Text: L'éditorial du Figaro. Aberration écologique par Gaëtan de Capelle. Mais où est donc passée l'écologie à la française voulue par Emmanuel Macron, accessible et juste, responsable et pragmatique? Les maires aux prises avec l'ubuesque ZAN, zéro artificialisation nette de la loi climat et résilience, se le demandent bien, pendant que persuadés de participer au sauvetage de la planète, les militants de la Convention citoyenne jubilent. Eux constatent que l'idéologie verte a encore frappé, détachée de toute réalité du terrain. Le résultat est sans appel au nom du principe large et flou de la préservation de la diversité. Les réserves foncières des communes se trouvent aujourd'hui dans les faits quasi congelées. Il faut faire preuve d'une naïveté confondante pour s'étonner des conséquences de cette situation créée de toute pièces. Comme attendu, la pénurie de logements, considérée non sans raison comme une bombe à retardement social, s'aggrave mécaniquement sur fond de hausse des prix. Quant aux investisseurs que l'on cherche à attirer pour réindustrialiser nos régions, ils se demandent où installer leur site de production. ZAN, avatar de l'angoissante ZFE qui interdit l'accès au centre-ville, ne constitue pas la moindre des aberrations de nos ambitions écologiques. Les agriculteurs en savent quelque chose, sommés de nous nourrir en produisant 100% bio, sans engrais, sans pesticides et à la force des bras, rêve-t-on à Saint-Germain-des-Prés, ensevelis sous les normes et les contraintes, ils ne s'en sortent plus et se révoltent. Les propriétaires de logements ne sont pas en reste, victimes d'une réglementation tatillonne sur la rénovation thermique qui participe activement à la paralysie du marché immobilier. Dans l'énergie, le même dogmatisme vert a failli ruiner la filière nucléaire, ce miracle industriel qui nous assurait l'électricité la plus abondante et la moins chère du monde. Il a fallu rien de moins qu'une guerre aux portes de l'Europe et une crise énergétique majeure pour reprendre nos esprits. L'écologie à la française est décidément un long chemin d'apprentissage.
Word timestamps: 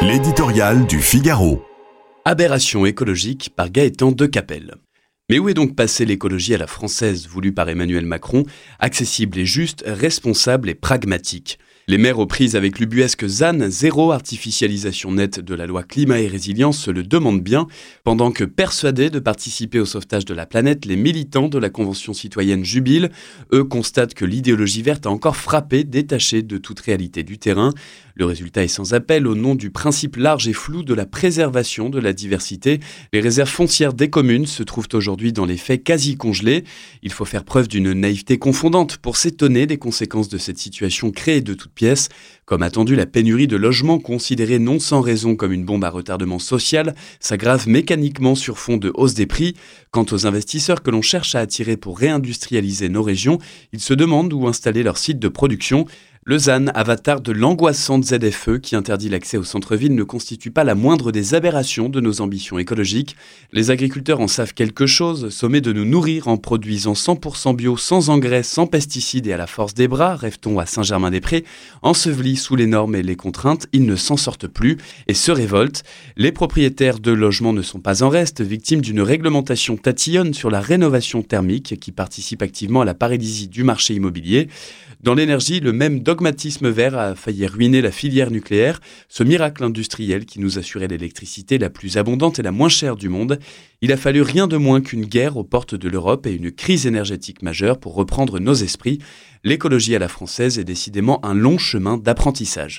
L'éditorial 0.00 0.86
du 0.86 1.00
Figaro. 1.00 1.60
Aberration 2.24 2.86
écologique 2.86 3.50
par 3.56 3.68
Gaëtan 3.68 4.12
de 4.12 4.26
Capelle. 4.26 4.76
Mais 5.30 5.38
où 5.38 5.50
est 5.50 5.54
donc 5.54 5.76
passée 5.76 6.06
l'écologie 6.06 6.54
à 6.54 6.58
la 6.58 6.66
française 6.66 7.28
voulue 7.28 7.52
par 7.52 7.68
Emmanuel 7.68 8.06
Macron, 8.06 8.44
accessible 8.78 9.38
et 9.38 9.44
juste, 9.44 9.84
responsable 9.86 10.70
et 10.70 10.74
pragmatique? 10.74 11.58
Les 11.90 11.96
maires 11.96 12.18
aux 12.18 12.26
prises 12.26 12.54
avec 12.54 12.78
l'ubuesque 12.78 13.26
ZAN, 13.26 13.70
zéro 13.70 14.12
artificialisation 14.12 15.10
nette 15.12 15.40
de 15.40 15.54
la 15.54 15.66
loi 15.66 15.82
climat 15.82 16.20
et 16.20 16.26
résilience, 16.26 16.78
se 16.78 16.90
le 16.90 17.02
demandent 17.02 17.42
bien, 17.42 17.66
pendant 18.04 18.30
que 18.30 18.44
persuadés 18.44 19.08
de 19.08 19.18
participer 19.18 19.80
au 19.80 19.86
sauvetage 19.86 20.26
de 20.26 20.34
la 20.34 20.44
planète, 20.44 20.84
les 20.84 20.96
militants 20.96 21.48
de 21.48 21.56
la 21.56 21.70
Convention 21.70 22.12
citoyenne 22.12 22.62
jubilent. 22.62 23.08
Eux 23.54 23.64
constatent 23.64 24.12
que 24.12 24.26
l'idéologie 24.26 24.82
verte 24.82 25.06
a 25.06 25.10
encore 25.10 25.36
frappé, 25.36 25.82
détachée 25.82 26.42
de 26.42 26.58
toute 26.58 26.80
réalité 26.80 27.22
du 27.22 27.38
terrain. 27.38 27.72
Le 28.16 28.26
résultat 28.26 28.64
est 28.64 28.68
sans 28.68 28.92
appel 28.92 29.26
au 29.26 29.34
nom 29.34 29.54
du 29.54 29.70
principe 29.70 30.16
large 30.16 30.46
et 30.46 30.52
flou 30.52 30.82
de 30.82 30.92
la 30.92 31.06
préservation 31.06 31.88
de 31.88 32.00
la 32.00 32.12
diversité. 32.12 32.80
Les 33.14 33.20
réserves 33.20 33.48
foncières 33.48 33.94
des 33.94 34.10
communes 34.10 34.44
se 34.44 34.62
trouvent 34.62 34.88
aujourd'hui 34.92 35.17
dans 35.32 35.44
les 35.44 35.56
faits 35.56 35.84
quasi 35.84 36.16
congelées. 36.16 36.64
Il 37.02 37.12
faut 37.12 37.24
faire 37.24 37.44
preuve 37.44 37.68
d'une 37.68 37.92
naïveté 37.92 38.38
confondante 38.38 38.96
pour 38.96 39.16
s'étonner 39.16 39.66
des 39.66 39.78
conséquences 39.78 40.28
de 40.28 40.38
cette 40.38 40.58
situation 40.58 41.10
créée 41.10 41.40
de 41.40 41.54
toute 41.54 41.72
pièces. 41.72 42.08
Comme 42.48 42.62
attendu, 42.62 42.96
la 42.96 43.04
pénurie 43.04 43.46
de 43.46 43.58
logements, 43.58 43.98
considérée 43.98 44.58
non 44.58 44.78
sans 44.78 45.02
raison 45.02 45.36
comme 45.36 45.52
une 45.52 45.66
bombe 45.66 45.84
à 45.84 45.90
retardement 45.90 46.38
social, 46.38 46.94
s'aggrave 47.20 47.68
mécaniquement 47.68 48.34
sur 48.34 48.58
fond 48.58 48.78
de 48.78 48.90
hausse 48.94 49.12
des 49.12 49.26
prix. 49.26 49.54
Quant 49.90 50.06
aux 50.12 50.26
investisseurs 50.26 50.82
que 50.82 50.90
l'on 50.90 51.02
cherche 51.02 51.34
à 51.34 51.40
attirer 51.40 51.76
pour 51.76 51.98
réindustrialiser 51.98 52.88
nos 52.88 53.02
régions, 53.02 53.36
ils 53.74 53.80
se 53.80 53.92
demandent 53.92 54.32
où 54.32 54.48
installer 54.48 54.82
leur 54.82 54.96
site 54.96 55.18
de 55.18 55.28
production. 55.28 55.84
ZAN, 56.36 56.66
avatar 56.74 57.22
de 57.22 57.32
l'angoissante 57.32 58.04
ZFE 58.04 58.58
qui 58.60 58.76
interdit 58.76 59.08
l'accès 59.08 59.38
au 59.38 59.44
centre-ville, 59.44 59.94
ne 59.94 60.02
constitue 60.02 60.50
pas 60.50 60.62
la 60.62 60.74
moindre 60.74 61.10
des 61.10 61.32
aberrations 61.32 61.88
de 61.88 62.00
nos 62.00 62.20
ambitions 62.20 62.58
écologiques. 62.58 63.16
Les 63.52 63.70
agriculteurs 63.70 64.20
en 64.20 64.28
savent 64.28 64.52
quelque 64.52 64.86
chose, 64.86 65.30
sommés 65.30 65.62
de 65.62 65.72
nous 65.72 65.86
nourrir 65.86 66.28
en 66.28 66.36
produisant 66.36 66.92
100% 66.92 67.56
bio, 67.56 67.78
sans 67.78 68.10
engrais, 68.10 68.42
sans 68.42 68.66
pesticides 68.66 69.26
et 69.26 69.32
à 69.32 69.38
la 69.38 69.46
force 69.46 69.72
des 69.72 69.88
bras, 69.88 70.16
rêve-t-on 70.16 70.58
à 70.58 70.66
Saint-Germain-des-Prés, 70.66 71.44
ensevelis 71.80 72.36
sous 72.38 72.56
les 72.56 72.66
normes 72.66 72.94
et 72.94 73.02
les 73.02 73.16
contraintes, 73.16 73.66
ils 73.74 73.84
ne 73.84 73.96
s'en 73.96 74.16
sortent 74.16 74.46
plus 74.46 74.78
et 75.06 75.14
se 75.14 75.30
révoltent. 75.30 75.82
Les 76.16 76.32
propriétaires 76.32 76.98
de 76.98 77.12
logements 77.12 77.52
ne 77.52 77.60
sont 77.60 77.80
pas 77.80 78.02
en 78.02 78.08
reste, 78.08 78.40
victimes 78.40 78.80
d'une 78.80 79.02
réglementation 79.02 79.76
tatillonne 79.76 80.32
sur 80.32 80.50
la 80.50 80.60
rénovation 80.60 81.22
thermique 81.22 81.78
qui 81.78 81.92
participe 81.92 82.40
activement 82.40 82.80
à 82.80 82.84
la 82.86 82.94
paralysie 82.94 83.48
du 83.48 83.64
marché 83.64 83.94
immobilier. 83.94 84.48
Dans 85.00 85.14
l'énergie, 85.14 85.60
le 85.60 85.72
même 85.72 86.00
dogmatisme 86.00 86.68
vert 86.70 86.98
a 86.98 87.14
failli 87.14 87.46
ruiner 87.46 87.80
la 87.80 87.92
filière 87.92 88.32
nucléaire, 88.32 88.80
ce 89.08 89.22
miracle 89.22 89.62
industriel 89.62 90.26
qui 90.26 90.40
nous 90.40 90.58
assurait 90.58 90.88
l'électricité 90.88 91.56
la 91.56 91.70
plus 91.70 91.96
abondante 91.98 92.40
et 92.40 92.42
la 92.42 92.50
moins 92.50 92.68
chère 92.68 92.96
du 92.96 93.08
monde. 93.08 93.38
Il 93.80 93.92
a 93.92 93.96
fallu 93.96 94.22
rien 94.22 94.48
de 94.48 94.56
moins 94.56 94.80
qu'une 94.80 95.04
guerre 95.04 95.36
aux 95.36 95.44
portes 95.44 95.76
de 95.76 95.88
l'Europe 95.88 96.26
et 96.26 96.32
une 96.32 96.50
crise 96.50 96.84
énergétique 96.84 97.42
majeure 97.42 97.78
pour 97.78 97.94
reprendre 97.94 98.40
nos 98.40 98.54
esprits. 98.54 98.98
L'écologie 99.44 99.94
à 99.94 100.00
la 100.00 100.08
française 100.08 100.58
est 100.58 100.64
décidément 100.64 101.24
un 101.24 101.34
long 101.34 101.58
chemin 101.58 101.96
d'apprentissage. 101.96 102.76